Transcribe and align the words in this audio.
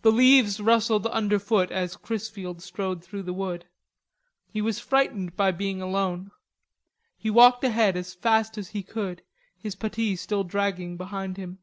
The 0.00 0.10
leaves 0.10 0.58
rustled 0.58 1.06
underfoot 1.08 1.70
as 1.70 1.98
Chrisfield 1.98 2.62
strode 2.62 3.04
through 3.04 3.24
the 3.24 3.34
wood. 3.34 3.66
He 4.48 4.62
was 4.62 4.78
frightened 4.80 5.36
by 5.36 5.50
being 5.50 5.82
alone. 5.82 6.30
He 7.18 7.28
walked 7.28 7.62
ahead 7.62 7.98
as 7.98 8.14
fast 8.14 8.56
as 8.56 8.68
he 8.70 8.82
could, 8.82 9.20
his 9.54 9.76
puttee 9.76 10.16
still 10.16 10.44
dragging 10.44 10.96
behind 10.96 11.36
him. 11.36 11.58